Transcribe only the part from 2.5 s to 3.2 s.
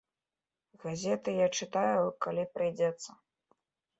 прыйдзецца!